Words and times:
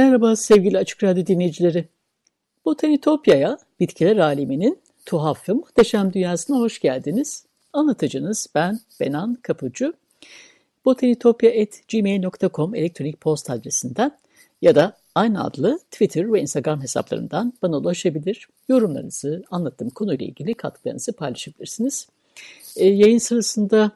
Merhaba 0.00 0.36
sevgili 0.36 0.78
Açık 0.78 1.04
Radyo 1.04 1.26
dinleyicileri. 1.26 1.88
Botanitopya'ya, 2.64 3.58
bitkiler 3.80 4.16
aleminin 4.16 4.78
tuhaf 5.06 5.48
ve 5.48 5.52
muhteşem 5.52 6.12
dünyasına 6.12 6.56
hoş 6.56 6.80
geldiniz. 6.80 7.46
Anlatıcınız 7.72 8.46
ben 8.54 8.80
Benan 9.00 9.34
Kapıcı. 9.42 9.92
botanitopya.gmail.com 10.84 12.74
elektronik 12.74 13.20
posta 13.20 13.52
adresinden 13.52 14.18
ya 14.62 14.74
da 14.74 14.96
aynı 15.14 15.44
adlı 15.44 15.78
Twitter 15.90 16.32
ve 16.32 16.40
Instagram 16.40 16.82
hesaplarından 16.82 17.52
bana 17.62 17.76
ulaşabilir. 17.78 18.48
Yorumlarınızı, 18.68 19.44
anlattığım 19.50 19.90
konuyla 19.90 20.26
ilgili 20.26 20.54
katkılarınızı 20.54 21.12
paylaşabilirsiniz. 21.12 22.08
Ee, 22.76 22.86
yayın 22.86 23.18
sırasında 23.18 23.92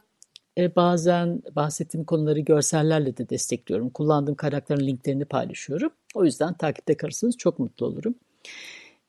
e, 0.57 0.75
bazen 0.75 1.41
bahsettiğim 1.55 2.05
konuları 2.05 2.39
görsellerle 2.39 3.17
de 3.17 3.29
destekliyorum. 3.29 3.89
Kullandığım 3.89 4.35
kaynakların 4.35 4.87
linklerini 4.87 5.25
paylaşıyorum. 5.25 5.91
O 6.15 6.25
yüzden 6.25 6.53
takipte 6.53 6.97
kalırsanız 6.97 7.37
çok 7.37 7.59
mutlu 7.59 7.85
olurum. 7.85 8.15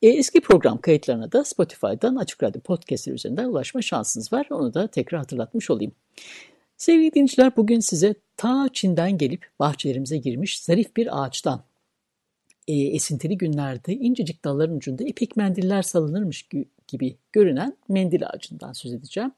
E, 0.02 0.08
eski 0.08 0.40
program 0.40 0.80
kayıtlarına 0.80 1.32
da 1.32 1.44
Spotify'dan 1.44 2.16
Açık 2.16 2.42
Radyo 2.42 2.60
Podcast'ı 2.60 3.10
üzerinden 3.10 3.44
ulaşma 3.44 3.82
şansınız 3.82 4.32
var. 4.32 4.46
Onu 4.50 4.74
da 4.74 4.86
tekrar 4.86 5.18
hatırlatmış 5.20 5.70
olayım. 5.70 5.92
Sevgili 6.76 7.12
dinleyiciler 7.14 7.56
bugün 7.56 7.80
size 7.80 8.14
ta 8.36 8.68
Çin'den 8.72 9.18
gelip 9.18 9.46
bahçelerimize 9.58 10.18
girmiş 10.18 10.60
zarif 10.60 10.96
bir 10.96 11.24
ağaçtan 11.24 11.62
e, 12.68 12.74
esintili 12.74 13.38
günlerde 13.38 13.94
incecik 13.94 14.44
dalların 14.44 14.76
ucunda 14.76 15.04
ipek 15.04 15.36
mendiller 15.36 15.82
salınırmış 15.82 16.48
gibi 16.88 17.16
görünen 17.32 17.76
mendil 17.88 18.26
ağacından 18.26 18.72
söz 18.72 18.92
edeceğim. 18.92 19.32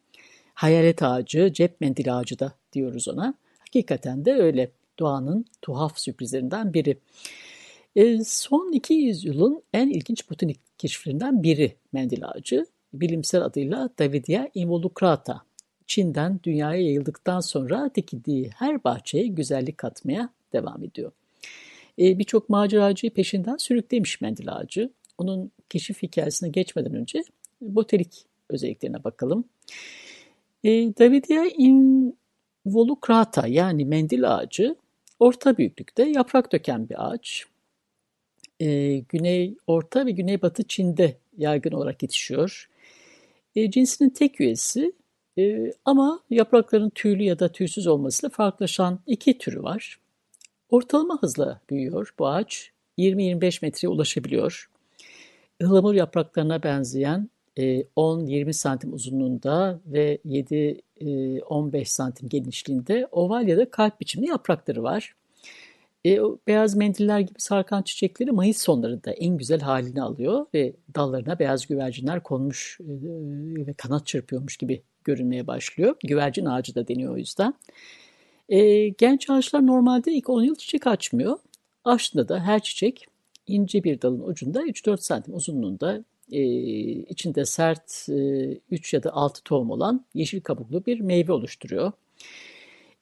Hayalet 0.58 1.02
ağacı, 1.02 1.52
cep 1.52 1.80
mendil 1.80 2.18
ağacı 2.18 2.38
da 2.38 2.52
diyoruz 2.72 3.08
ona. 3.08 3.34
Hakikaten 3.58 4.24
de 4.24 4.32
öyle 4.32 4.70
doğanın 4.98 5.44
tuhaf 5.62 5.98
sürprizlerinden 5.98 6.74
biri. 6.74 6.98
E, 7.96 8.24
son 8.24 8.72
200 8.72 9.24
yılın 9.24 9.62
en 9.72 9.90
ilginç 9.90 10.30
botanik 10.30 10.60
keşiflerinden 10.78 11.42
biri 11.42 11.76
mendil 11.92 12.28
ağacı. 12.28 12.66
Bilimsel 12.92 13.42
adıyla 13.42 13.90
Davidia 13.98 14.48
involucrata. 14.54 15.42
Çin'den 15.86 16.40
dünyaya 16.44 16.80
yayıldıktan 16.80 17.40
sonra 17.40 17.90
dikildiği 17.94 18.50
her 18.54 18.84
bahçeye 18.84 19.26
güzellik 19.26 19.78
katmaya 19.78 20.30
devam 20.52 20.84
ediyor. 20.84 21.12
E, 21.98 22.18
Birçok 22.18 22.48
maceracıyı 22.48 23.14
peşinden 23.14 23.56
sürüklemiş 23.56 24.20
mendil 24.20 24.52
ağacı. 24.52 24.90
Onun 25.18 25.50
keşif 25.70 26.02
hikayesine 26.02 26.48
geçmeden 26.48 26.94
önce 26.94 27.22
botanik 27.60 28.24
özelliklerine 28.48 29.04
bakalım. 29.04 29.44
E, 30.64 30.70
Davidia 30.70 31.44
involucrata 31.44 33.46
yani 33.46 33.84
mendil 33.84 34.34
ağacı 34.34 34.76
orta 35.18 35.58
büyüklükte 35.58 36.02
yaprak 36.02 36.52
döken 36.52 36.88
bir 36.88 37.10
ağaç. 37.10 37.44
E, 38.60 38.98
Güney, 38.98 39.56
Orta 39.66 40.06
ve 40.06 40.10
Güneybatı 40.10 40.62
Çin'de 40.62 41.16
yaygın 41.36 41.72
olarak 41.72 42.02
yetişiyor. 42.02 42.68
E, 43.56 43.70
cinsinin 43.70 44.10
tek 44.10 44.40
üyesi 44.40 44.92
e, 45.38 45.72
ama 45.84 46.20
yaprakların 46.30 46.90
tüylü 46.90 47.22
ya 47.22 47.38
da 47.38 47.52
tüysüz 47.52 47.86
olmasıyla 47.86 48.30
farklılaşan 48.30 49.00
iki 49.06 49.38
türü 49.38 49.62
var. 49.62 49.98
Ortalama 50.70 51.22
hızla 51.22 51.60
büyüyor 51.70 52.14
bu 52.18 52.28
ağaç. 52.28 52.72
20-25 52.98 53.58
metreye 53.62 53.88
ulaşabiliyor. 53.88 54.70
Ihlamur 55.60 55.94
yapraklarına 55.94 56.62
benzeyen 56.62 57.30
10-20 57.58 58.52
santim 58.52 58.92
uzunluğunda 58.92 59.80
ve 59.86 60.18
7-15 60.26 61.84
santim 61.84 62.28
genişliğinde 62.28 63.08
oval 63.12 63.48
ya 63.48 63.56
da 63.56 63.70
kalp 63.70 64.00
biçimli 64.00 64.28
yaprakları 64.28 64.82
var. 64.82 65.14
Beyaz 66.46 66.76
mendiller 66.76 67.20
gibi 67.20 67.38
sarkan 67.38 67.82
çiçekleri 67.82 68.32
Mayıs 68.32 68.62
sonlarında 68.62 69.10
en 69.10 69.36
güzel 69.36 69.60
halini 69.60 70.02
alıyor 70.02 70.46
ve 70.54 70.72
dallarına 70.94 71.38
beyaz 71.38 71.66
güvercinler 71.66 72.22
konmuş 72.22 72.78
ve 73.66 73.72
kanat 73.72 74.06
çırpıyormuş 74.06 74.56
gibi 74.56 74.82
görünmeye 75.04 75.46
başlıyor. 75.46 75.96
Güvercin 76.04 76.44
ağacı 76.44 76.74
da 76.74 76.88
deniyor 76.88 77.14
o 77.14 77.16
yüzden. 77.16 77.54
Genç 78.98 79.30
ağaçlar 79.30 79.66
normalde 79.66 80.12
ilk 80.12 80.30
10 80.30 80.42
yıl 80.42 80.54
çiçek 80.54 80.86
açmıyor. 80.86 81.38
Açtığında 81.84 82.28
da 82.28 82.40
her 82.40 82.62
çiçek 82.62 83.06
ince 83.46 83.84
bir 83.84 84.02
dalın 84.02 84.20
ucunda 84.20 84.62
3-4 84.62 84.96
santim 84.96 85.34
uzunluğunda 85.34 86.04
e, 86.32 86.42
içinde 86.90 87.44
sert 87.44 88.08
e, 88.08 88.60
3 88.70 88.94
ya 88.94 89.02
da 89.02 89.12
6 89.12 89.42
tohum 89.42 89.70
olan 89.70 90.04
yeşil 90.14 90.40
kabuklu 90.40 90.86
bir 90.86 91.00
meyve 91.00 91.32
oluşturuyor. 91.32 91.92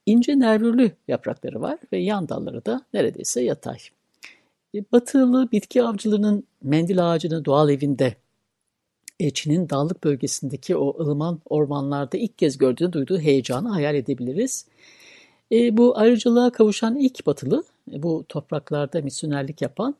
İnce 0.06 0.38
nervürlü 0.38 0.90
yaprakları 1.08 1.60
var 1.60 1.78
ve 1.92 1.98
yan 1.98 2.28
dalları 2.28 2.66
da 2.66 2.82
neredeyse 2.94 3.42
yatay. 3.42 3.78
E, 4.74 4.78
batılı 4.92 5.48
bitki 5.52 5.82
avcılığının 5.82 6.44
mendil 6.62 7.12
ağacının 7.12 7.44
doğal 7.44 7.70
evinde 7.70 8.14
e, 9.20 9.30
Çin'in 9.30 9.68
dağlık 9.68 10.04
bölgesindeki 10.04 10.76
o 10.76 11.02
ılıman 11.02 11.40
ormanlarda 11.44 12.18
ilk 12.18 12.38
kez 12.38 12.58
gördüğünü 12.58 12.92
duyduğu 12.92 13.18
heyecanı 13.18 13.68
hayal 13.68 13.94
edebiliriz. 13.94 14.66
E, 15.52 15.76
bu 15.76 15.98
ayrıcalığa 15.98 16.50
kavuşan 16.50 16.96
ilk 16.96 17.26
batılı 17.26 17.64
e, 17.92 18.02
bu 18.02 18.24
topraklarda 18.28 19.00
misyonerlik 19.00 19.62
yapan 19.62 19.94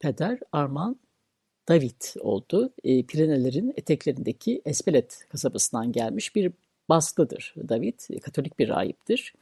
Peder 0.00 0.38
Arman 0.52 0.96
David 1.68 2.20
oldu. 2.20 2.70
E, 2.84 3.02
Pirenelerin 3.02 3.74
eteklerindeki 3.76 4.62
Espelet 4.64 5.26
kasabasından 5.28 5.92
gelmiş 5.92 6.36
bir 6.36 6.52
baskıdır 6.88 7.54
David. 7.68 8.00
E, 8.10 8.18
Katolik 8.20 8.58
bir 8.58 8.68
rahiptir. 8.68 9.34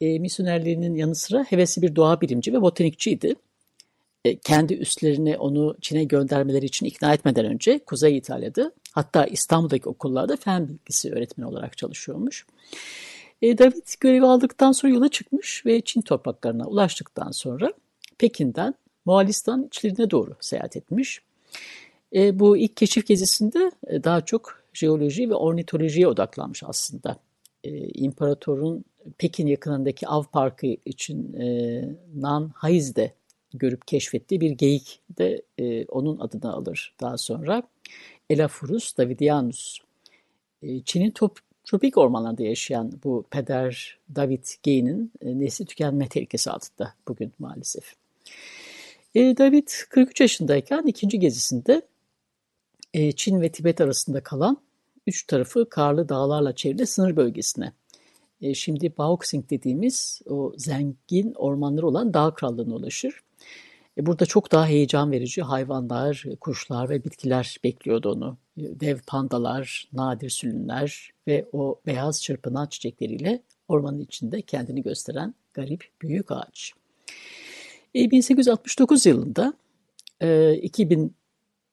E, 0.00 0.18
misyonerliğinin 0.18 0.94
yanı 0.94 1.14
sıra 1.14 1.44
hevesli 1.44 1.82
bir 1.82 1.96
doğa 1.96 2.20
bilimci 2.20 2.52
ve 2.52 2.62
botanikçiydi. 2.62 3.34
E, 4.24 4.36
kendi 4.36 4.74
üstlerini 4.74 5.38
onu 5.38 5.76
Çin'e 5.80 6.04
göndermeleri 6.04 6.66
için 6.66 6.86
ikna 6.86 7.14
etmeden 7.14 7.44
önce 7.44 7.78
Kuzey 7.78 8.16
İtalya'da 8.16 8.72
hatta 8.92 9.26
İstanbul'daki 9.26 9.88
okullarda 9.88 10.36
fen 10.36 10.68
bilgisi 10.68 11.12
öğretmeni 11.12 11.48
olarak 11.48 11.78
çalışıyormuş. 11.78 12.46
E, 13.42 13.58
David 13.58 14.00
görevi 14.00 14.26
aldıktan 14.26 14.72
sonra 14.72 14.92
yola 14.92 15.08
çıkmış 15.08 15.66
ve 15.66 15.80
Çin 15.80 16.00
topraklarına 16.00 16.66
ulaştıktan 16.66 17.30
sonra 17.30 17.72
Pekin'den 18.18 18.74
Moğolistan 19.04 19.62
içlerine 19.62 20.10
doğru 20.10 20.36
seyahat 20.40 20.76
etmiş. 20.76 21.20
E, 22.14 22.38
bu 22.38 22.56
ilk 22.56 22.76
keşif 22.76 23.06
gezisinde 23.06 23.70
e, 23.86 24.04
daha 24.04 24.20
çok 24.20 24.64
jeoloji 24.72 25.30
ve 25.30 25.34
ornitolojiye 25.34 26.08
odaklanmış 26.08 26.62
aslında. 26.66 27.16
E, 27.64 27.88
imparatorun 27.88 28.84
Pekin 29.18 29.46
yakınındaki 29.46 30.08
av 30.08 30.22
parkı 30.32 30.66
için 30.84 31.32
e, 31.32 31.46
Nan 32.14 32.52
Haiz'de 32.54 33.12
görüp 33.54 33.86
keşfettiği 33.86 34.40
bir 34.40 34.50
geyik 34.50 35.00
de 35.18 35.42
e, 35.58 35.84
onun 35.84 36.18
adını 36.18 36.52
alır 36.52 36.94
daha 37.00 37.18
sonra. 37.18 37.62
Elaphurus 38.30 38.96
davidianus. 38.96 39.78
E, 40.62 40.80
Çin'in 40.80 41.10
top, 41.10 41.38
tropik 41.64 41.98
ormanlarda 41.98 42.42
yaşayan 42.42 42.92
bu 43.04 43.24
peder 43.30 43.98
David 44.16 44.44
geyiğinin 44.62 45.12
e, 45.20 45.38
nesli 45.40 45.64
tükenme 45.64 46.08
tehlikesi 46.08 46.50
altında 46.50 46.94
bugün 47.08 47.32
maalesef. 47.38 47.94
E, 49.14 49.36
David 49.36 49.68
43 49.90 50.20
yaşındayken 50.20 50.82
ikinci 50.86 51.18
gezisinde 51.18 51.82
e, 52.94 53.12
Çin 53.12 53.40
ve 53.40 53.52
Tibet 53.52 53.80
arasında 53.80 54.22
kalan 54.22 54.56
üç 55.06 55.26
tarafı 55.26 55.68
karlı 55.68 56.08
dağlarla 56.08 56.54
çevrili 56.54 56.86
sınır 56.86 57.16
bölgesine. 57.16 57.72
E, 58.40 58.54
şimdi 58.54 58.92
Baoxing 58.98 59.50
dediğimiz 59.50 60.22
o 60.26 60.52
zengin 60.56 61.34
ormanları 61.34 61.86
olan 61.86 62.14
dağ 62.14 62.34
krallığına 62.34 62.74
ulaşır. 62.74 63.20
E, 63.98 64.06
burada 64.06 64.26
çok 64.26 64.52
daha 64.52 64.66
heyecan 64.66 65.12
verici 65.12 65.42
hayvanlar, 65.42 66.24
kuşlar 66.40 66.90
ve 66.90 67.04
bitkiler 67.04 67.56
bekliyordu 67.64 68.12
onu. 68.12 68.38
E, 68.56 68.80
dev 68.80 68.98
pandalar, 69.06 69.88
nadir 69.92 70.30
sülünler 70.30 71.10
ve 71.26 71.48
o 71.52 71.80
beyaz 71.86 72.22
çırpınan 72.22 72.66
çiçekleriyle 72.66 73.42
ormanın 73.68 74.00
içinde 74.00 74.42
kendini 74.42 74.82
gösteren 74.82 75.34
garip 75.52 75.88
büyük 76.02 76.32
ağaç. 76.32 76.74
1869 77.94 79.06
yılında 79.06 79.54
e, 80.20 80.54
2000 80.54 81.14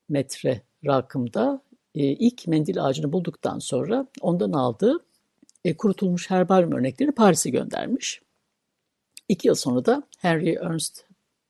metre 0.10 0.62
rakımda 0.86 1.62
e, 1.96 2.04
ilk 2.04 2.48
mendil 2.48 2.86
ağacını 2.86 3.14
bulduktan 3.14 3.60
sonra 3.60 4.08
ondan 4.22 4.52
aldığı 4.52 5.06
e, 5.66 5.78
kurutulmuş 5.78 6.30
herbaryum 6.30 6.72
örnekleri 6.72 7.12
Paris'e 7.12 7.50
göndermiş. 7.50 8.22
İki 9.30 9.48
yıl 9.48 9.56
sonra 9.56 9.86
da 9.86 10.04
Henry 10.18 10.54
Ernst 10.54 11.04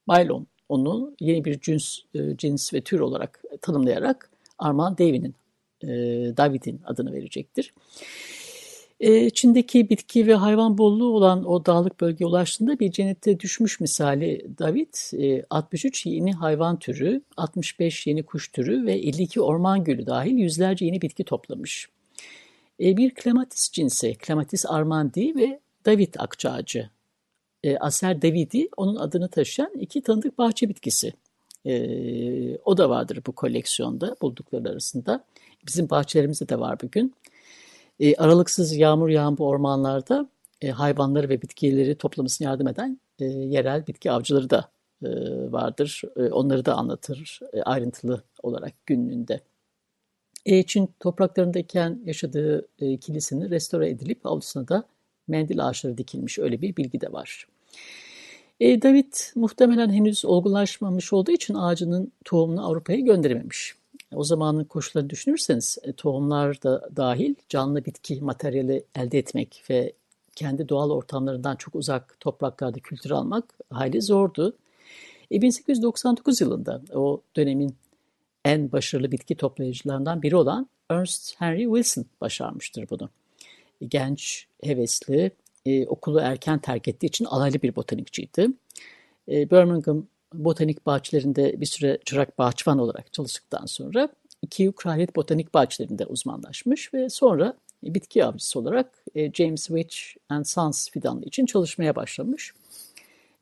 Bailon 0.08 0.46
onu 0.68 1.14
yeni 1.20 1.44
bir 1.44 1.60
cins, 1.60 1.98
e, 2.14 2.36
cins 2.36 2.74
ve 2.74 2.80
tür 2.80 3.00
olarak 3.00 3.42
tanımlayarak 3.62 4.30
Armand 4.58 4.98
David'in 4.98 5.34
e, 5.82 5.88
David'in 6.36 6.80
adını 6.84 7.12
verecektir. 7.12 7.74
E, 9.02 9.30
Çin'deki 9.30 9.90
bitki 9.90 10.26
ve 10.26 10.34
hayvan 10.34 10.78
bolluğu 10.78 11.16
olan 11.16 11.44
o 11.44 11.66
dağlık 11.66 12.00
bölgeye 12.00 12.26
ulaştığında 12.26 12.78
bir 12.78 12.90
cennete 12.90 13.40
düşmüş 13.40 13.80
misali 13.80 14.46
David, 14.58 14.94
63 15.50 16.06
yeni 16.06 16.32
hayvan 16.32 16.78
türü, 16.78 17.22
65 17.36 18.06
yeni 18.06 18.22
kuş 18.22 18.48
türü 18.48 18.86
ve 18.86 18.92
52 18.92 19.40
orman 19.40 19.84
gülü 19.84 20.06
dahil 20.06 20.36
yüzlerce 20.36 20.84
yeni 20.84 21.02
bitki 21.02 21.24
toplamış. 21.24 21.88
Bir 22.80 23.14
klematis 23.14 23.70
cinsi, 23.70 24.16
Clematis 24.26 24.66
armandi 24.66 25.36
ve 25.36 25.60
David 25.86 26.14
akçağacı 26.18 26.90
e, 27.64 27.76
Aser 27.76 28.22
Davidi 28.22 28.68
onun 28.76 28.96
adını 28.96 29.28
taşıyan 29.28 29.70
iki 29.80 30.02
tanıdık 30.02 30.38
bahçe 30.38 30.68
bitkisi. 30.68 31.12
E, 31.66 32.56
o 32.56 32.76
da 32.76 32.90
vardır 32.90 33.22
bu 33.26 33.32
koleksiyonda 33.32 34.16
buldukları 34.22 34.68
arasında. 34.68 35.24
Bizim 35.66 35.90
bahçelerimizde 35.90 36.48
de 36.48 36.58
var 36.60 36.80
bugün. 36.82 37.14
E, 38.00 38.14
aralıksız 38.16 38.76
yağmur 38.76 39.08
yağan 39.08 39.38
bu 39.38 39.46
ormanlarda 39.48 40.28
e, 40.60 40.70
hayvanları 40.70 41.28
ve 41.28 41.42
bitkileri 41.42 41.94
toplamasına 41.94 42.48
yardım 42.48 42.68
eden 42.68 43.00
e, 43.18 43.24
yerel 43.24 43.86
bitki 43.86 44.10
avcıları 44.10 44.50
da 44.50 44.70
e, 45.02 45.08
vardır. 45.52 46.02
E, 46.16 46.22
onları 46.22 46.64
da 46.64 46.74
anlatır 46.74 47.40
e, 47.52 47.62
ayrıntılı 47.62 48.22
olarak 48.42 48.86
günlüğünde. 48.86 49.40
E, 50.46 50.62
Çin 50.62 50.90
topraklarındayken 51.00 52.00
yaşadığı 52.04 52.68
e, 52.78 52.96
kilisinin 52.96 53.50
restore 53.50 53.90
edilip 53.90 54.26
avlusuna 54.26 54.68
da 54.68 54.84
mendil 55.28 55.66
ağaçları 55.66 55.98
dikilmiş 55.98 56.38
öyle 56.38 56.62
bir 56.62 56.76
bilgi 56.76 57.00
de 57.00 57.12
var. 57.12 57.46
E, 58.60 58.82
David 58.82 59.12
muhtemelen 59.34 59.90
henüz 59.90 60.24
olgunlaşmamış 60.24 61.12
olduğu 61.12 61.30
için 61.30 61.54
ağacının 61.54 62.12
tohumunu 62.24 62.66
Avrupa'ya 62.66 62.98
gönderememiş. 62.98 63.81
O 64.14 64.24
zamanın 64.24 64.64
koşullarını 64.64 65.10
düşünürseniz 65.10 65.78
e, 65.82 65.92
tohumlar 65.92 66.62
da 66.62 66.88
dahil 66.96 67.34
canlı 67.48 67.84
bitki 67.84 68.20
materyali 68.20 68.84
elde 68.94 69.18
etmek 69.18 69.64
ve 69.70 69.92
kendi 70.34 70.68
doğal 70.68 70.90
ortamlarından 70.90 71.56
çok 71.56 71.74
uzak 71.74 72.20
topraklarda 72.20 72.80
kültür 72.80 73.10
almak 73.10 73.58
hayli 73.70 74.02
zordu. 74.02 74.56
E, 75.32 75.42
1899 75.42 76.40
yılında 76.40 76.82
o 76.94 77.22
dönemin 77.36 77.76
en 78.44 78.72
başarılı 78.72 79.12
bitki 79.12 79.36
toplayıcılarından 79.36 80.22
biri 80.22 80.36
olan 80.36 80.68
Ernst 80.90 81.40
Henry 81.40 81.64
Wilson 81.64 82.06
başarmıştır 82.20 82.90
bunu. 82.90 83.10
E, 83.80 83.86
genç, 83.86 84.46
hevesli, 84.62 85.30
e, 85.66 85.86
okulu 85.86 86.20
erken 86.20 86.58
terk 86.58 86.88
ettiği 86.88 87.06
için 87.06 87.24
alaylı 87.24 87.62
bir 87.62 87.76
botanikçiydi. 87.76 88.48
E, 89.28 89.50
Birmingham 89.50 90.06
botanik 90.34 90.86
bahçelerinde 90.86 91.60
bir 91.60 91.66
süre 91.66 91.98
çırak 92.04 92.38
bahçıvan 92.38 92.78
olarak 92.78 93.12
çalıştıktan 93.12 93.66
sonra 93.66 94.08
iki 94.42 94.72
Kraliyet 94.72 95.16
Botanik 95.16 95.54
Bahçelerinde 95.54 96.06
uzmanlaşmış 96.06 96.94
ve 96.94 97.08
sonra 97.08 97.54
bitki 97.82 98.24
avcısı 98.24 98.58
olarak 98.58 99.04
e, 99.14 99.32
James 99.32 99.66
Witch 99.66 99.96
and 100.28 100.44
Sons 100.44 100.90
fidanlığı 100.90 101.24
için 101.24 101.46
çalışmaya 101.46 101.96
başlamış. 101.96 102.52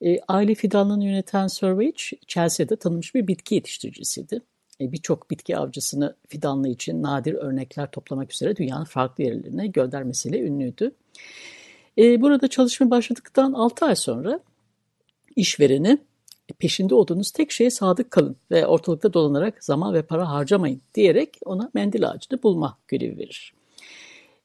E, 0.02 0.18
aile 0.28 0.54
fidanlığını 0.54 1.04
yöneten 1.04 1.46
Sir 1.46 1.80
Witch, 1.80 2.26
Chelsea'de 2.26 2.76
tanınmış 2.76 3.14
bir 3.14 3.26
bitki 3.26 3.54
yetiştiricisiydi. 3.54 4.42
E, 4.80 4.92
Birçok 4.92 5.30
bitki 5.30 5.56
avcısını 5.56 6.16
fidanlığı 6.28 6.68
için 6.68 7.02
nadir 7.02 7.34
örnekler 7.34 7.90
toplamak 7.90 8.32
üzere 8.32 8.56
dünyanın 8.56 8.84
farklı 8.84 9.24
yerlerine 9.24 9.66
göndermesiyle 9.66 10.40
ünlüydü. 10.40 10.92
Burada 11.98 12.48
çalışma 12.48 12.90
başladıktan 12.90 13.52
6 13.52 13.86
ay 13.86 13.96
sonra 13.96 14.40
işvereni 15.36 15.98
peşinde 16.52 16.94
olduğunuz 16.94 17.30
tek 17.30 17.52
şeye 17.52 17.70
sadık 17.70 18.10
kalın 18.10 18.36
ve 18.50 18.66
ortalıkta 18.66 19.12
dolanarak 19.12 19.64
zaman 19.64 19.94
ve 19.94 20.02
para 20.02 20.28
harcamayın 20.28 20.80
diyerek 20.94 21.38
ona 21.44 21.70
mendil 21.74 22.08
ağacını 22.08 22.42
bulma 22.42 22.78
görevi 22.88 23.18
verir. 23.18 23.54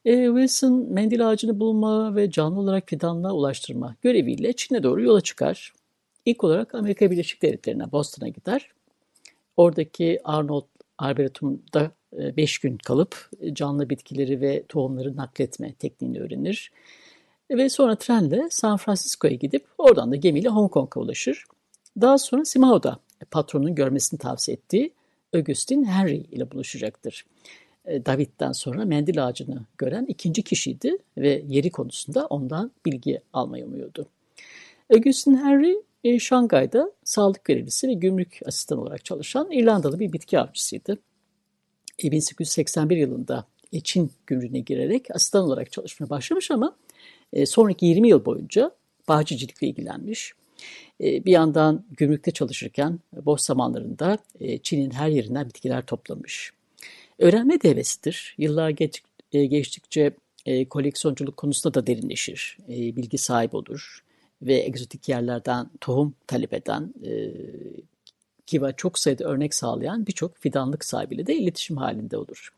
E, 0.05 0.25
Wilson 0.25 0.87
mendil 0.89 1.29
ağacını 1.29 1.59
bulma 1.59 2.15
ve 2.15 2.31
canlı 2.31 2.59
olarak 2.59 2.89
fidanlığa 2.89 3.33
ulaştırma 3.33 3.95
göreviyle 4.01 4.53
Çin'e 4.53 4.83
doğru 4.83 5.03
yola 5.03 5.21
çıkar. 5.21 5.73
İlk 6.25 6.43
olarak 6.43 6.75
Amerika 6.75 7.11
Birleşik 7.11 7.41
Devletleri'ne, 7.41 7.91
Boston'a 7.91 8.27
gider. 8.27 8.69
Oradaki 9.57 10.19
Arnold 10.23 10.65
Arboretum'da 10.97 11.91
5 12.13 12.59
gün 12.59 12.77
kalıp 12.77 13.29
canlı 13.53 13.89
bitkileri 13.89 14.41
ve 14.41 14.63
tohumları 14.69 15.15
nakletme 15.15 15.73
tekniğini 15.73 16.19
öğrenir. 16.19 16.71
Ve 17.51 17.69
sonra 17.69 17.95
trenle 17.95 18.47
San 18.49 18.77
Francisco'ya 18.77 19.33
gidip 19.33 19.65
oradan 19.77 20.11
da 20.11 20.15
gemiyle 20.15 20.49
Hong 20.49 20.71
Kong'a 20.71 20.99
ulaşır. 20.99 21.45
Daha 22.01 22.17
sonra 22.17 22.45
Simao'da 22.45 22.99
patronun 23.31 23.75
görmesini 23.75 24.19
tavsiye 24.19 24.57
ettiği 24.57 24.93
Augustin 25.35 25.83
Henry 25.85 26.17
ile 26.17 26.51
buluşacaktır. 26.51 27.25
E, 27.85 28.05
David'den 28.05 28.51
sonra 28.51 28.85
mendil 28.85 29.25
ağacını 29.27 29.65
gören 29.77 30.05
ikinci 30.05 30.43
kişiydi 30.43 30.97
ve 31.17 31.43
yeri 31.47 31.71
konusunda 31.71 32.25
ondan 32.25 32.71
bilgi 32.85 33.21
almayı 33.33 33.65
umuyordu. 33.65 34.07
Augustin 34.93 35.37
Henry, 35.37 35.75
e, 36.03 36.19
Şangay'da 36.19 36.91
sağlık 37.03 37.43
görevlisi 37.43 37.87
ve 37.87 37.93
gümrük 37.93 38.39
asistan 38.45 38.77
olarak 38.77 39.05
çalışan 39.05 39.51
İrlandalı 39.51 39.99
bir 39.99 40.13
bitki 40.13 40.39
avcısıydı. 40.39 40.97
1881 42.03 42.97
e, 42.97 42.99
yılında 42.99 43.45
Çin 43.83 44.11
gümrüğüne 44.27 44.59
girerek 44.59 45.15
asistan 45.15 45.43
olarak 45.43 45.71
çalışmaya 45.71 46.09
başlamış 46.09 46.51
ama 46.51 46.75
e, 47.33 47.45
sonraki 47.45 47.85
20 47.85 48.09
yıl 48.09 48.25
boyunca 48.25 48.71
bahçecilikle 49.07 49.67
ilgilenmiş. 49.67 50.33
E, 51.01 51.25
bir 51.25 51.31
yandan 51.31 51.85
gümrükte 51.91 52.31
çalışırken 52.31 52.99
boş 53.25 53.41
zamanlarında 53.41 54.17
e, 54.39 54.57
Çin'in 54.57 54.91
her 54.91 55.09
yerinden 55.09 55.47
bitkiler 55.47 55.85
toplamış. 55.85 56.51
Öğrenme 57.19 57.61
de 57.61 57.69
hevesidir. 57.69 58.35
Yıllar 58.37 58.69
geç, 58.69 59.03
geçtikçe 59.31 60.11
koleksiyonculuk 60.69 61.37
konusunda 61.37 61.73
da 61.73 61.87
derinleşir. 61.87 62.57
Bilgi 62.67 63.17
sahibi 63.17 63.55
olur 63.55 64.03
ve 64.41 64.53
egzotik 64.53 65.09
yerlerden 65.09 65.69
tohum 65.81 66.15
talep 66.27 66.53
eden 66.53 66.93
kiva 68.45 68.71
çok 68.71 68.99
sayıda 68.99 69.23
örnek 69.23 69.53
sağlayan 69.53 70.07
birçok 70.07 70.37
fidanlık 70.37 70.85
sahibiyle 70.85 71.27
de 71.27 71.35
iletişim 71.35 71.77
halinde 71.77 72.17
olur. 72.17 72.53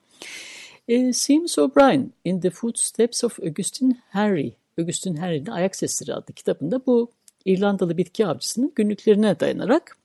E, 0.88 1.12
O'Brien 1.58 2.12
in 2.26 2.40
the 2.40 2.50
Footsteps 2.50 3.24
of 3.24 3.40
Augustine 3.40 3.96
Henry 4.10 4.54
Augustin 4.80 5.16
Henry'nin 5.16 5.52
Ayak 5.52 5.76
Sesleri 5.76 6.14
adlı 6.14 6.34
kitabında 6.34 6.86
bu 6.86 7.12
İrlandalı 7.48 7.98
bitki 7.98 8.28
avcısının 8.28 8.72
günlüklerine 8.76 9.40
dayanarak 9.40 9.98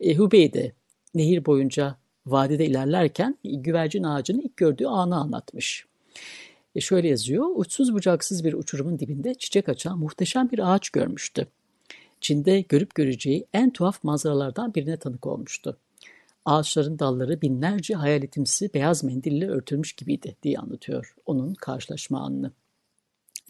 e, 0.00 0.14
Hubei'de 0.14 0.72
nehir 1.14 1.46
boyunca 1.46 1.96
vadide 2.26 2.66
ilerlerken 2.66 3.38
güvercin 3.44 4.02
ağacını 4.02 4.42
ilk 4.42 4.56
gördüğü 4.56 4.86
anı 4.86 5.16
anlatmış. 5.16 5.86
E 6.74 6.80
şöyle 6.80 7.08
yazıyor, 7.08 7.46
uçsuz 7.54 7.94
bucaksız 7.94 8.44
bir 8.44 8.52
uçurumun 8.52 8.98
dibinde 8.98 9.34
çiçek 9.34 9.68
açan 9.68 9.98
muhteşem 9.98 10.50
bir 10.50 10.74
ağaç 10.74 10.90
görmüştü. 10.90 11.46
Çin'de 12.20 12.60
görüp 12.60 12.94
göreceği 12.94 13.46
en 13.52 13.72
tuhaf 13.72 14.04
manzaralardan 14.04 14.74
birine 14.74 14.96
tanık 14.96 15.26
olmuştu. 15.26 15.76
Ağaçların 16.44 16.98
dalları 16.98 17.42
binlerce 17.42 17.94
hayaletimsi 17.94 18.74
beyaz 18.74 19.04
mendille 19.04 19.48
örtülmüş 19.48 19.92
gibiydi 19.92 20.36
diye 20.42 20.58
anlatıyor 20.58 21.14
onun 21.26 21.54
karşılaşma 21.54 22.20
anını. 22.20 22.52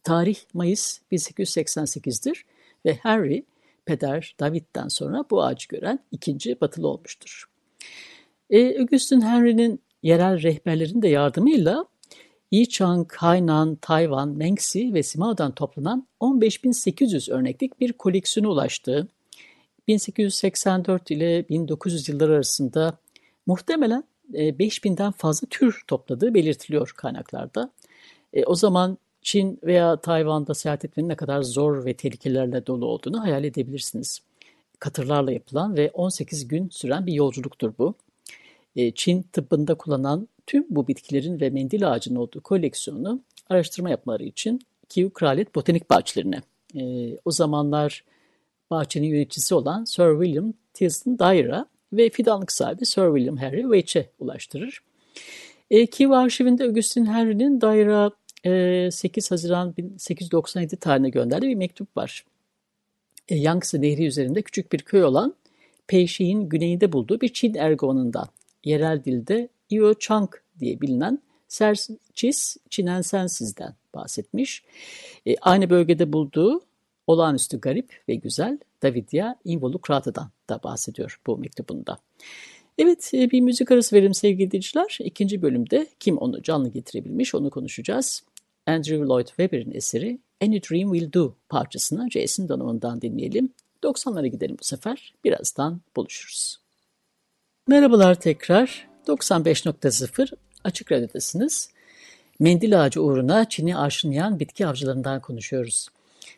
Tarih 0.05 0.39
Mayıs 0.55 0.99
1888'dir 1.13 2.45
ve 2.87 2.95
Harry, 2.97 3.45
peder 3.87 4.37
David'den 4.41 4.89
sonra 4.89 5.25
bu 5.31 5.43
ağacı 5.43 5.69
gören 5.69 5.99
ikinci 6.13 6.61
batılı 6.61 6.89
olmuştur. 6.89 7.45
E, 8.51 8.79
Augustin 8.81 9.21
Henry'nin 9.21 9.81
yerel 10.03 10.43
rehberlerin 10.43 11.03
de 11.03 11.09
yardımıyla 11.09 11.85
Yichang, 12.51 13.13
Hainan, 13.13 13.77
Tayvan, 13.77 14.29
Mengsi 14.29 14.95
ve 14.95 15.03
Simao'dan 15.03 15.55
toplanan 15.55 16.07
15.800 16.21 17.33
örneklik 17.33 17.81
bir 17.81 17.93
koleksiyona 17.93 18.49
ulaştı. 18.49 19.09
1884 19.89 21.11
ile 21.11 21.49
1900 21.49 22.09
yılları 22.09 22.35
arasında 22.35 22.99
muhtemelen 23.47 24.05
5000'den 24.33 25.09
e, 25.09 25.13
fazla 25.17 25.49
tür 25.51 25.83
topladığı 25.87 26.35
belirtiliyor 26.35 26.93
kaynaklarda. 26.97 27.71
E, 28.33 28.45
o 28.45 28.55
zaman 28.55 28.99
Çin 29.23 29.59
veya 29.63 29.97
Tayvan'da 29.97 30.55
seyahat 30.55 30.85
etmenin 30.85 31.09
ne 31.09 31.17
kadar 31.17 31.43
zor 31.43 31.85
ve 31.85 31.95
tehlikelerle 31.95 32.67
dolu 32.67 32.87
olduğunu 32.87 33.23
hayal 33.23 33.45
edebilirsiniz. 33.45 34.21
Katırlarla 34.79 35.33
yapılan 35.33 35.77
ve 35.77 35.91
18 35.91 36.49
gün 36.49 36.69
süren 36.69 37.07
bir 37.07 37.13
yolculuktur 37.13 37.73
bu. 37.79 37.95
E, 38.77 38.91
Çin 38.91 39.23
tıbbında 39.23 39.75
kullanılan 39.75 40.29
tüm 40.47 40.67
bu 40.71 40.89
bitkilerin 40.89 41.41
ve 41.41 41.51
mendil 41.51 41.91
ağacının 41.91 42.17
olduğu 42.17 42.41
koleksiyonu 42.41 43.21
araştırma 43.51 43.91
yapmaları 43.91 44.25
için 44.25 44.61
Kew 44.89 45.13
Kraliyet 45.13 45.55
Botanik 45.55 45.91
Bahçelerine. 45.91 46.43
E, 46.75 47.13
o 47.25 47.31
zamanlar 47.31 48.05
bahçenin 48.71 49.07
yöneticisi 49.07 49.55
olan 49.55 49.85
Sir 49.85 50.21
William 50.23 50.53
Tilson 50.75 51.19
Dyer'a 51.19 51.67
ve 51.93 52.11
fidanlık 52.11 52.53
sahibi 52.53 52.87
Sir 52.87 53.07
William 53.17 53.37
Henry 53.37 53.63
Waite'e 53.63 54.11
ulaştırır. 54.19 54.83
E, 55.71 55.87
Kiev 55.87 56.11
arşivinde 56.11 56.65
Augustin 56.65 57.07
Henry'nin 57.07 57.61
e, 57.61 58.11
8 58.45 59.31
Haziran 59.31 59.77
1897 59.77 60.77
tarihine 60.77 61.09
gönderdiği 61.11 61.49
bir 61.49 61.55
mektup 61.55 61.97
var. 61.97 62.25
E, 63.29 63.37
Yangtze 63.37 63.81
Nehri 63.81 64.07
üzerinde 64.07 64.43
küçük 64.43 64.73
bir 64.73 64.79
köy 64.79 65.05
olan 65.05 65.35
Peyşi'nin 65.87 66.49
güneyinde 66.49 66.93
bulduğu 66.93 67.21
bir 67.21 67.29
Çin 67.29 67.55
ergonundan 67.55 68.29
yerel 68.65 69.05
dilde 69.05 69.49
Iyo 69.71 69.95
Chang 69.95 70.31
diye 70.61 70.81
bilinen 70.81 71.19
Serçis 71.49 72.57
Çinensensiz'den 72.71 73.75
bahsetmiş. 73.95 74.65
E, 75.27 75.37
aynı 75.41 75.71
bölgede 75.71 76.13
bulduğu 76.13 76.61
olağanüstü 77.07 77.61
garip 77.61 78.03
ve 78.09 78.15
güzel 78.15 78.59
Davidya 78.83 79.37
Involucrata'dan 79.45 80.31
da 80.49 80.63
bahsediyor 80.63 81.21
bu 81.27 81.39
mektubunda. 81.39 81.99
Evet 82.79 83.11
e, 83.15 83.31
bir 83.31 83.41
müzik 83.41 83.71
arası 83.71 83.97
verim 83.97 84.15
sevgili 84.15 84.51
dinleyiciler. 84.51 84.99
İkinci 85.01 85.43
bölümde 85.43 85.87
kim 86.01 86.19
onu 86.19 86.43
canlı 86.43 86.69
getirebilmiş 86.69 87.35
onu 87.35 87.51
konuşacağız. 87.51 88.23
Andrew 88.69 89.07
Lloyd 89.07 89.27
Webber'in 89.27 89.73
eseri 89.75 90.19
Any 90.43 90.63
Dream 90.63 90.93
Will 90.93 91.13
Do 91.13 91.35
parçasını 91.49 92.11
Jason 92.11 92.49
Donovan'dan 92.49 93.03
dinleyelim. 93.03 93.53
90'lara 93.83 94.27
gidelim 94.27 94.57
bu 94.61 94.65
sefer. 94.65 95.15
Birazdan 95.25 95.81
buluşuruz. 95.97 96.61
Merhabalar 97.67 98.21
tekrar. 98.21 98.89
95.0 99.07 100.33
Açık 100.65 100.93
Radyo'dasınız. 100.93 101.71
Mendil 102.41 102.83
ağacı 102.83 103.03
uğruna 103.03 103.49
Çin'i 103.49 103.77
arşınlayan 103.77 104.41
bitki 104.41 104.67
avcılarından 104.67 105.21
konuşuyoruz. 105.21 105.89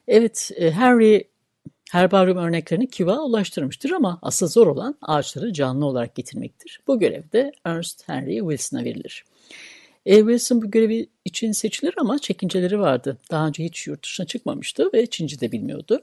Evet, 0.08 0.50
e, 0.56 0.70
Harry 0.70 1.28
herbaryum 1.90 2.38
örneklerini 2.38 2.90
Kiva 2.90 3.18
ulaştırmıştır 3.18 3.90
ama 3.90 4.18
asıl 4.22 4.49
zor 4.49 4.66
olan 4.66 4.99
ağaçları 5.02 5.52
canlı 5.52 5.87
olarak 5.87 6.14
getirmektir. 6.14 6.80
Bu 6.87 6.99
görev 6.99 7.22
de 7.32 7.52
Ernst 7.64 8.08
Henry 8.08 8.38
Wilson'a 8.38 8.84
verilir. 8.84 9.25
E, 10.07 10.16
Wilson 10.16 10.62
bu 10.62 10.71
görevi 10.71 11.09
için 11.25 11.52
seçilir 11.52 11.95
ama 11.99 12.19
çekinceleri 12.19 12.80
vardı. 12.80 13.19
Daha 13.30 13.47
önce 13.47 13.64
hiç 13.64 13.87
yurt 13.87 14.04
dışına 14.04 14.26
çıkmamıştı 14.26 14.90
ve 14.95 15.07
Çinci 15.07 15.40
de 15.40 15.52
bilmiyordu. 15.52 16.02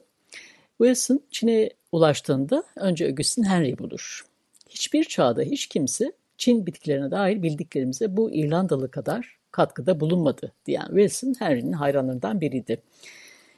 Wilson 0.77 1.21
Çin'e 1.31 1.69
ulaştığında 1.91 2.63
önce 2.75 3.07
Augustin 3.07 3.43
Henry'i 3.43 3.77
bulur. 3.77 4.25
Hiçbir 4.69 5.03
çağda 5.03 5.41
hiç 5.41 5.67
kimse 5.67 6.11
Çin 6.37 6.65
bitkilerine 6.65 7.11
dair 7.11 7.43
bildiklerimize 7.43 8.17
bu 8.17 8.33
İrlandalı 8.33 8.91
kadar 8.91 9.37
katkıda 9.51 9.99
bulunmadı 9.99 10.53
diyen 10.65 10.87
Wilson 10.87 11.35
Henry'nin 11.39 11.71
hayranlarından 11.71 12.41
biriydi. 12.41 12.81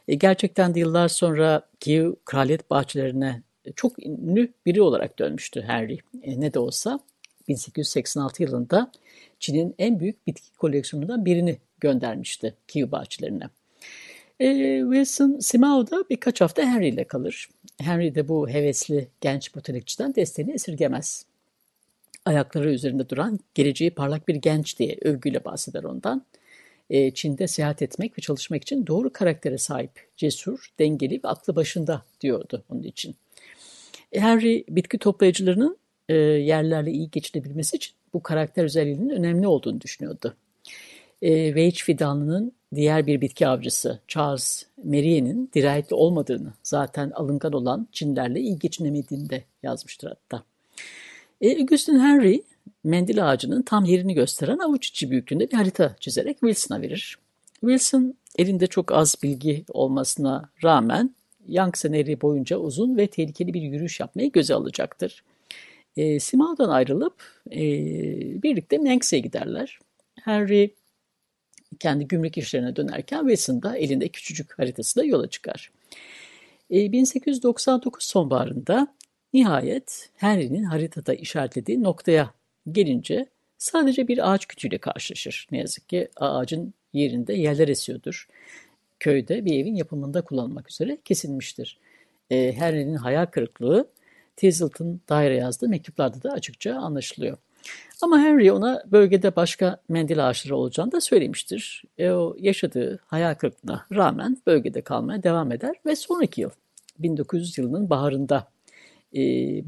E, 0.07 0.15
gerçekten 0.15 0.75
de 0.75 0.79
yıllar 0.79 1.07
sonra 1.07 1.61
Kiev 1.79 2.13
kraliyet 2.25 2.69
bahçelerine 2.69 3.43
çok 3.75 4.05
ünlü 4.05 4.53
biri 4.65 4.81
olarak 4.81 5.19
dönmüştü 5.19 5.61
Henry. 5.61 5.97
E, 6.21 6.39
ne 6.41 6.53
de 6.53 6.59
olsa 6.59 6.99
1886 7.49 8.43
yılında 8.43 8.91
Çin'in 9.39 9.75
en 9.79 9.99
büyük 9.99 10.27
bitki 10.27 10.53
koleksiyonundan 10.57 11.25
birini 11.25 11.57
göndermişti 11.79 12.55
Kiev 12.67 12.91
bahçelerine. 12.91 13.49
E, 14.39 14.79
Wilson 14.81 15.39
Simao'da 15.39 16.03
birkaç 16.09 16.41
hafta 16.41 16.61
Henry 16.61 16.87
ile 16.87 17.03
kalır. 17.03 17.49
Henry 17.81 18.15
de 18.15 18.27
bu 18.27 18.49
hevesli 18.49 19.07
genç 19.21 19.55
botanikçiden 19.55 20.15
desteğini 20.15 20.51
esirgemez. 20.51 21.25
Ayakları 22.25 22.73
üzerinde 22.73 23.09
duran 23.09 23.39
geleceği 23.55 23.91
parlak 23.91 24.27
bir 24.27 24.35
genç 24.35 24.79
diye 24.79 24.97
övgüyle 25.01 25.45
bahseder 25.45 25.83
ondan. 25.83 26.25
E, 26.89 27.11
Çin'de 27.11 27.47
seyahat 27.47 27.81
etmek 27.81 28.17
ve 28.17 28.21
çalışmak 28.21 28.61
için 28.61 28.87
doğru 28.87 29.13
karaktere 29.13 29.57
sahip, 29.57 29.91
cesur, 30.17 30.73
dengeli 30.79 31.21
ve 31.23 31.27
aklı 31.27 31.55
başında 31.55 32.05
diyordu 32.21 32.63
onun 32.69 32.83
için. 32.83 33.15
Henry 34.13 34.65
bitki 34.69 34.97
toplayıcılarının 34.97 35.77
e, 36.09 36.15
yerlerle 36.15 36.91
iyi 36.91 37.11
geçinebilmesi 37.11 37.77
için 37.77 37.93
bu 38.13 38.23
karakter 38.23 38.63
özelliğinin 38.63 39.09
önemli 39.09 39.47
olduğunu 39.47 39.81
düşünüyordu. 39.81 40.35
E, 41.21 41.55
Veitch 41.55 41.83
fidanlının 41.83 42.51
diğer 42.75 43.07
bir 43.07 43.21
bitki 43.21 43.47
avcısı 43.47 43.99
Charles 44.07 44.65
Merier'in 44.83 45.49
dirayetli 45.53 45.95
olmadığını, 45.95 46.53
zaten 46.63 47.09
alıngan 47.09 47.53
olan 47.53 47.87
Çinlerle 47.91 48.39
iyi 48.39 48.59
geçinemediğini 48.59 49.29
de 49.29 49.43
yazmıştır 49.63 50.07
hatta. 50.07 50.43
E, 51.41 51.61
Augustin 51.61 51.99
Henry, 51.99 52.43
mendil 52.83 53.29
ağacının 53.29 53.61
tam 53.61 53.85
yerini 53.85 54.13
gösteren 54.13 54.57
avuç 54.57 54.87
içi 54.87 55.11
büyüklüğünde 55.11 55.51
bir 55.51 55.57
harita 55.57 55.95
çizerek 55.99 56.39
Wilson'a 56.39 56.81
verir. 56.81 57.17
Wilson 57.59 58.13
elinde 58.37 58.67
çok 58.67 58.91
az 58.91 59.15
bilgi 59.23 59.65
olmasına 59.69 60.49
rağmen 60.63 61.15
Yangtze 61.47 61.91
Nehri 61.91 62.21
boyunca 62.21 62.57
uzun 62.57 62.97
ve 62.97 63.07
tehlikeli 63.07 63.53
bir 63.53 63.61
yürüyüş 63.61 63.99
yapmayı 63.99 64.31
göze 64.31 64.53
alacaktır. 64.53 65.23
E, 65.97 66.19
Simao'dan 66.19 66.69
ayrılıp 66.69 67.23
e, 67.51 67.61
birlikte 68.43 68.77
Manx'e 68.77 69.19
giderler. 69.19 69.79
Henry 70.21 70.75
kendi 71.79 72.07
gümrük 72.07 72.37
işlerine 72.37 72.75
dönerken 72.75 73.19
Wilson 73.19 73.61
da 73.61 73.77
elinde 73.77 74.07
küçücük 74.07 74.59
haritasıyla 74.59 75.07
yola 75.09 75.29
çıkar. 75.29 75.71
E, 76.71 76.91
1899 76.91 78.03
sonbaharında 78.03 78.95
nihayet 79.33 80.09
Henry'nin 80.15 80.63
haritada 80.63 81.13
işaretlediği 81.13 81.83
noktaya 81.83 82.33
gelince 82.71 83.25
sadece 83.57 84.07
bir 84.07 84.33
ağaç 84.33 84.45
kütüğüyle 84.45 84.77
karşılaşır. 84.77 85.47
Ne 85.51 85.57
yazık 85.57 85.89
ki 85.89 86.09
ağacın 86.15 86.73
yerinde 86.93 87.33
yerler 87.33 87.67
esiyordur. 87.67 88.27
Köyde 88.99 89.45
bir 89.45 89.59
evin 89.59 89.75
yapımında 89.75 90.21
kullanılmak 90.21 90.71
üzere 90.71 90.97
kesilmiştir. 91.05 91.77
E, 92.29 92.53
Henry'nin 92.53 92.95
hayal 92.95 93.25
kırıklığı 93.25 93.89
Teazleton 94.39 95.01
daire 95.09 95.35
yazdığı 95.35 95.69
mektuplarda 95.69 96.23
da 96.23 96.31
açıkça 96.31 96.75
anlaşılıyor. 96.75 97.37
Ama 98.01 98.19
Henry 98.19 98.51
ona 98.51 98.83
bölgede 98.85 99.35
başka 99.35 99.81
mendil 99.89 100.27
ağaçları 100.27 100.55
olacağını 100.55 100.91
da 100.91 101.01
söylemiştir. 101.01 101.83
E, 101.97 102.11
o 102.11 102.35
yaşadığı 102.39 102.99
hayal 103.05 103.35
kırıklığına 103.35 103.85
rağmen 103.95 104.37
bölgede 104.47 104.81
kalmaya 104.81 105.23
devam 105.23 105.51
eder 105.51 105.75
ve 105.85 105.95
sonraki 105.95 106.41
yıl 106.41 106.49
1900 106.99 107.57
yılının 107.57 107.89
baharında 107.89 108.47
e, 109.15 109.19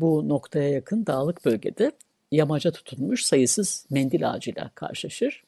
bu 0.01 0.29
noktaya 0.29 0.69
yakın 0.69 1.05
dağlık 1.05 1.45
bölgede 1.45 1.91
yamaca 2.31 2.71
tutunmuş 2.71 3.23
sayısız 3.23 3.85
mendil 3.89 4.31
ağacıyla 4.31 4.71
karşılaşır. 4.75 5.43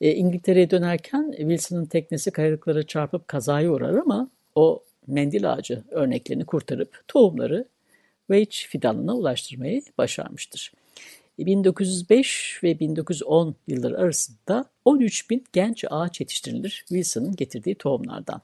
E, 0.00 0.14
İngiltere'ye 0.14 0.70
dönerken 0.70 1.34
Wilson'ın 1.38 1.86
teknesi 1.86 2.30
kayalıklara 2.30 2.82
çarpıp 2.82 3.28
kazaya 3.28 3.72
uğrar 3.72 3.94
ama 3.94 4.30
o 4.54 4.84
mendil 5.06 5.52
ağacı 5.52 5.82
örneklerini 5.90 6.44
kurtarıp 6.44 7.04
tohumları 7.08 7.64
Veitch 8.30 8.56
fidanına 8.56 9.16
ulaştırmayı 9.16 9.82
başarmıştır. 9.98 10.72
1905 11.38 12.60
ve 12.62 12.80
1910 12.80 13.56
yılları 13.68 13.98
arasında 13.98 14.64
13 14.84 15.30
bin 15.30 15.44
genç 15.52 15.84
ağaç 15.90 16.20
yetiştirilir 16.20 16.84
Wilson'ın 16.88 17.36
getirdiği 17.36 17.74
tohumlardan. 17.74 18.42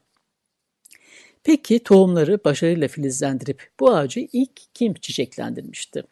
Peki 1.43 1.83
tohumları 1.83 2.43
başarıyla 2.43 2.87
filizlendirip 2.87 3.69
bu 3.79 3.93
ağacı 3.95 4.27
ilk 4.33 4.73
kim 4.73 4.93
çiçeklendirmişti? 4.93 6.03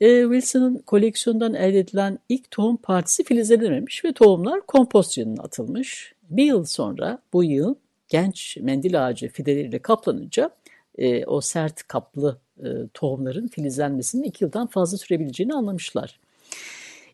E, 0.00 0.22
Wilson'ın 0.22 0.78
koleksiyondan 0.78 1.54
elde 1.54 1.78
edilen 1.78 2.18
ilk 2.28 2.50
tohum 2.50 2.76
partisi 2.76 3.24
filizlenememiş 3.24 4.04
ve 4.04 4.12
tohumlar 4.12 4.66
kompost 4.66 5.18
yığınına 5.18 5.42
atılmış. 5.42 6.14
Bir 6.30 6.44
yıl 6.44 6.64
sonra 6.64 7.22
bu 7.32 7.44
yığın 7.44 7.76
genç 8.08 8.56
mendil 8.56 9.06
ağacı 9.06 9.28
fideleriyle 9.28 9.78
kaplanınca 9.78 10.50
e, 10.98 11.24
o 11.24 11.40
sert 11.40 11.82
kaplı 11.82 12.38
e, 12.58 12.68
tohumların 12.94 13.48
filizlenmesinin 13.48 14.22
iki 14.22 14.44
yıldan 14.44 14.66
fazla 14.66 14.98
sürebileceğini 14.98 15.54
anlamışlar. 15.54 16.20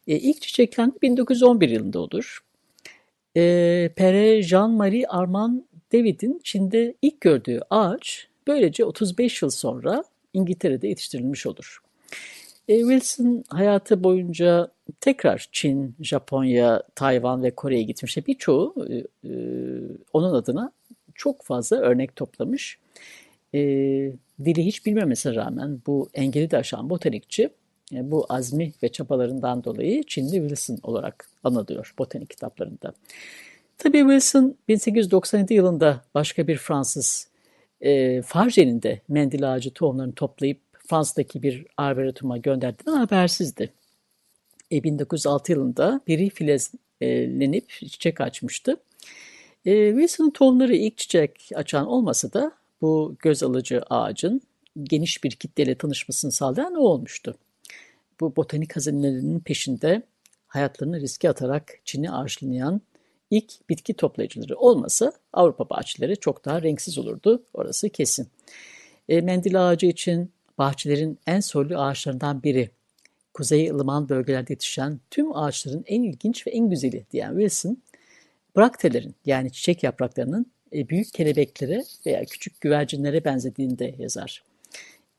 E, 0.06 0.16
ilk 0.16 0.42
çiçeklenme 0.42 0.94
1911 1.02 1.68
yılında 1.68 1.98
olur. 1.98 2.44
E, 3.36 3.90
Pere 3.96 4.42
Jean-Marie 4.42 5.06
Armand 5.06 5.60
David'in 5.92 6.40
Çin'de 6.44 6.94
ilk 7.02 7.20
gördüğü 7.20 7.60
ağaç 7.70 8.28
böylece 8.46 8.84
35 8.84 9.42
yıl 9.42 9.50
sonra 9.50 10.04
İngiltere'de 10.32 10.88
yetiştirilmiş 10.88 11.46
olur. 11.46 11.78
E, 12.68 12.78
Wilson 12.78 13.44
hayatı 13.48 14.04
boyunca 14.04 14.68
tekrar 15.00 15.48
Çin, 15.52 15.96
Japonya, 16.00 16.82
Tayvan 16.94 17.42
ve 17.42 17.50
Kore'ye 17.50 17.82
gitmiş. 17.82 18.26
Birçoğu 18.26 18.74
e, 18.90 18.94
e, 18.94 19.32
onun 20.12 20.34
adına 20.34 20.72
çok 21.14 21.42
fazla 21.42 21.76
örnek 21.76 22.16
toplamış. 22.16 22.78
E, 23.54 23.58
dili 24.44 24.66
hiç 24.66 24.86
bilmemesine 24.86 25.34
rağmen 25.34 25.80
bu 25.86 26.10
engeli 26.14 26.50
de 26.50 26.56
aşan 26.56 26.90
botanikçi 26.90 27.50
e, 27.92 28.10
bu 28.10 28.26
azmi 28.28 28.72
ve 28.82 28.88
çabalarından 28.88 29.64
dolayı 29.64 30.02
Çinli 30.02 30.48
Wilson 30.48 30.78
olarak 30.82 31.28
anılıyor 31.44 31.94
botanik 31.98 32.30
kitaplarında. 32.30 32.92
Tabii 33.78 33.98
Wilson 33.98 34.56
1897 34.68 35.54
yılında 35.54 36.04
başka 36.14 36.46
bir 36.46 36.56
Fransız 36.56 37.28
e, 37.80 38.22
Farge'nin 38.22 38.82
de 38.82 39.00
mendil 39.08 39.52
ağacı 39.54 39.70
tohumlarını 39.70 40.14
toplayıp 40.14 40.60
Fransa'daki 40.88 41.42
bir 41.42 41.66
arboretuma 41.76 42.38
gönderdiğinden 42.38 43.00
habersizdi. 43.00 43.72
E, 44.72 44.82
1906 44.82 45.52
yılında 45.52 46.00
biri 46.06 46.30
filezlenip 46.30 47.68
çiçek 47.68 48.20
açmıştı. 48.20 48.76
E, 49.64 49.90
Wilson'ın 49.90 50.30
tohumları 50.30 50.74
ilk 50.74 50.98
çiçek 50.98 51.50
açan 51.54 51.86
olmasa 51.86 52.32
da 52.32 52.52
bu 52.84 53.16
göz 53.18 53.42
alıcı 53.42 53.82
ağacın 53.90 54.40
geniş 54.82 55.24
bir 55.24 55.30
kitleyle 55.30 55.74
tanışmasını 55.74 56.32
sağlayan 56.32 56.74
o 56.74 56.80
olmuştu. 56.80 57.34
Bu 58.20 58.36
botanik 58.36 58.76
hazinelerinin 58.76 59.40
peşinde 59.40 60.02
hayatlarını 60.46 61.00
riske 61.00 61.30
atarak 61.30 61.72
Çin'i 61.84 62.10
arşınlayan 62.10 62.80
ilk 63.30 63.68
bitki 63.68 63.94
toplayıcıları 63.94 64.56
olmasa 64.56 65.12
Avrupa 65.32 65.70
bahçeleri 65.70 66.16
çok 66.16 66.44
daha 66.44 66.62
renksiz 66.62 66.98
olurdu. 66.98 67.42
Orası 67.54 67.88
kesin. 67.88 68.28
E, 69.08 69.20
mendil 69.20 69.68
ağacı 69.68 69.86
için 69.86 70.32
bahçelerin 70.58 71.18
en 71.26 71.40
soylu 71.40 71.78
ağaçlarından 71.78 72.42
biri. 72.42 72.70
Kuzey 73.34 73.70
ılıman 73.70 74.08
bölgelerde 74.08 74.52
yetişen 74.52 75.00
tüm 75.10 75.36
ağaçların 75.36 75.84
en 75.86 76.02
ilginç 76.02 76.46
ve 76.46 76.50
en 76.50 76.70
güzeli 76.70 77.06
diyen 77.10 77.30
Wilson, 77.30 77.82
braktelerin 78.56 79.14
yani 79.26 79.52
çiçek 79.52 79.82
yapraklarının 79.82 80.46
e, 80.74 80.88
büyük 80.88 81.12
kelebeklere 81.12 81.84
veya 82.06 82.24
küçük 82.24 82.60
güvercinlere 82.60 83.24
benzediğini 83.24 83.78
de 83.78 83.94
yazar. 83.98 84.42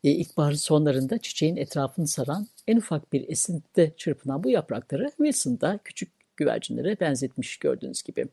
E, 0.03 0.09
ilkbaharın 0.11 0.55
sonlarında 0.55 1.17
çiçeğin 1.17 1.55
etrafını 1.55 2.07
saran 2.07 2.47
en 2.67 2.77
ufak 2.77 3.13
bir 3.13 3.29
esintide 3.29 3.93
çırpınan 3.97 4.43
bu 4.43 4.49
yaprakları 4.49 5.11
Wilson 5.17 5.61
da 5.61 5.79
küçük 5.83 6.09
güvercinlere 6.37 6.99
benzetmiş 6.99 7.57
gördüğünüz 7.57 8.03
gibi. 8.03 8.27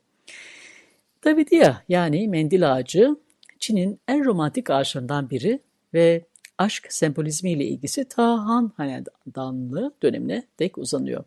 Davidia 1.25 1.77
yani 1.89 2.29
mendil 2.29 2.73
ağacı 2.73 3.17
Çin'in 3.59 4.01
en 4.09 4.25
romantik 4.25 4.71
ağaçlarından 4.71 5.31
biri 5.31 5.61
ve 5.95 6.25
aşk 6.59 6.93
sembolizmiyle 6.93 7.65
ilgisi 7.65 8.05
ta 8.05 8.23
Han 8.25 8.73
Hanedanlığı 8.77 9.95
dönemine 10.03 10.43
dek 10.59 10.79
uzanıyor. 10.79 11.25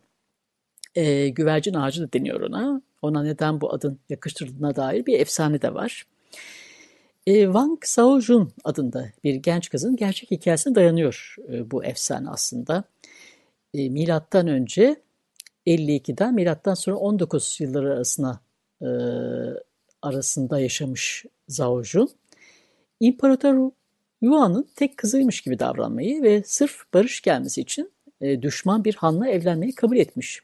E, 0.94 1.28
güvercin 1.28 1.74
ağacı 1.74 2.02
da 2.02 2.12
deniyor 2.12 2.40
ona. 2.40 2.82
Ona 3.06 3.22
neden 3.22 3.60
bu 3.60 3.72
adın 3.72 3.98
yakıştırıldığına 4.08 4.76
dair 4.76 5.06
bir 5.06 5.20
efsane 5.20 5.62
de 5.62 5.74
var. 5.74 6.06
E, 7.26 7.44
Wang 7.44 7.78
Xiaojun 7.82 8.52
adında 8.64 9.10
bir 9.24 9.34
genç 9.34 9.70
kızın 9.70 9.96
gerçek 9.96 10.30
hikayesine 10.30 10.74
dayanıyor 10.74 11.36
e, 11.52 11.70
bu 11.70 11.84
efsane 11.84 12.30
aslında. 12.30 12.84
E, 13.74 13.88
milattan 13.88 14.48
önce 14.48 14.96
52'den 15.66 16.34
milattan 16.34 16.74
sonra 16.74 16.96
19 16.96 17.56
yılları 17.60 17.92
arasına 17.92 18.40
e, 18.82 18.88
arasında 20.02 20.60
yaşamış 20.60 21.24
Zhao 21.48 21.82
Jun, 21.82 22.10
İmparator 23.00 23.70
Yuan'ın 24.20 24.68
tek 24.76 24.96
kızıymış 24.96 25.40
gibi 25.40 25.58
davranmayı 25.58 26.22
ve 26.22 26.42
sırf 26.46 26.84
barış 26.94 27.20
gelmesi 27.20 27.60
için 27.60 27.92
e, 28.20 28.42
düşman 28.42 28.84
bir 28.84 28.94
hanla 28.94 29.28
evlenmeyi 29.28 29.74
kabul 29.74 29.96
etmiş. 29.96 30.42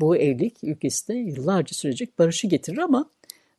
Bu 0.00 0.16
evlilik 0.16 0.64
ülkesinde 0.64 1.18
yıllarca 1.18 1.74
sürecek 1.74 2.18
barışı 2.18 2.46
getirir 2.46 2.78
ama 2.78 3.10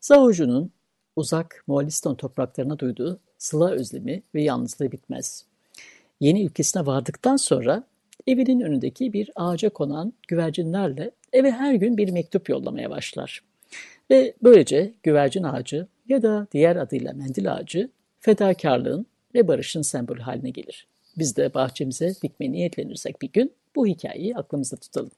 Zhao 0.01 0.31
Jun'un 0.31 0.71
uzak 1.15 1.63
Moğolistan 1.67 2.15
topraklarına 2.15 2.79
duyduğu 2.79 3.19
sıla 3.37 3.71
özlemi 3.71 4.23
ve 4.35 4.43
yalnızlığı 4.43 4.91
bitmez. 4.91 5.45
Yeni 6.19 6.45
ülkesine 6.45 6.85
vardıktan 6.85 7.35
sonra 7.35 7.83
evinin 8.27 8.61
önündeki 8.61 9.13
bir 9.13 9.31
ağaca 9.35 9.69
konan 9.69 10.13
güvercinlerle 10.27 11.11
eve 11.33 11.51
her 11.51 11.73
gün 11.73 11.97
bir 11.97 12.11
mektup 12.11 12.49
yollamaya 12.49 12.89
başlar. 12.89 13.41
Ve 14.09 14.33
böylece 14.43 14.93
güvercin 15.03 15.43
ağacı 15.43 15.87
ya 16.07 16.21
da 16.21 16.47
diğer 16.51 16.75
adıyla 16.75 17.13
mendil 17.13 17.53
ağacı 17.53 17.89
fedakarlığın 18.19 19.05
ve 19.35 19.47
barışın 19.47 19.81
sembolü 19.81 20.21
haline 20.21 20.49
gelir. 20.49 20.87
Biz 21.17 21.37
de 21.37 21.53
bahçemize 21.53 22.13
dikmeye 22.23 22.51
niyetlenirsek 22.51 23.21
bir 23.21 23.31
gün 23.31 23.51
bu 23.75 23.87
hikayeyi 23.87 24.37
aklımızda 24.37 24.75
tutalım. 24.75 25.11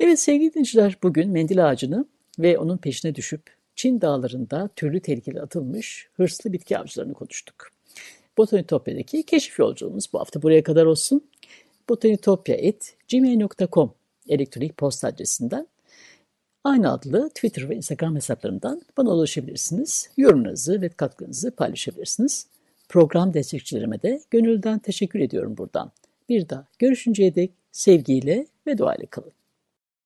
Evet 0.00 0.20
sevgili 0.20 0.54
dinleyiciler 0.54 0.98
bugün 1.02 1.30
mendil 1.30 1.68
ağacını 1.68 2.04
ve 2.38 2.58
onun 2.58 2.76
peşine 2.76 3.14
düşüp 3.14 3.54
Çin 3.76 4.00
dağlarında 4.00 4.70
türlü 4.76 5.00
tehlikeli 5.00 5.42
atılmış 5.42 6.08
hırslı 6.16 6.52
bitki 6.52 6.78
avcılarını 6.78 7.14
konuştuk. 7.14 7.70
Botanitopya'daki 8.38 9.22
keşif 9.22 9.58
yolculuğumuz 9.58 10.12
bu 10.12 10.20
hafta 10.20 10.42
buraya 10.42 10.62
kadar 10.62 10.86
olsun 10.86 11.24
botanitopya.gmail.com 11.88 13.94
elektronik 14.28 14.76
posta 14.76 15.08
adresinden 15.08 15.68
aynı 16.64 16.92
adlı 16.92 17.28
Twitter 17.28 17.68
ve 17.68 17.76
Instagram 17.76 18.16
hesaplarından 18.16 18.82
bana 18.96 19.10
ulaşabilirsiniz. 19.10 20.10
Yorumlarınızı 20.16 20.82
ve 20.82 20.88
katkınızı 20.88 21.50
paylaşabilirsiniz. 21.50 22.46
Program 22.88 23.34
destekçilerime 23.34 24.02
de 24.02 24.20
gönülden 24.30 24.78
teşekkür 24.78 25.20
ediyorum 25.20 25.56
buradan. 25.56 25.92
Bir 26.28 26.48
daha 26.48 26.66
görüşünceye 26.78 27.34
dek 27.34 27.50
sevgiyle 27.72 28.46
ve 28.66 28.78
duayla 28.78 29.06
kalın. 29.06 29.32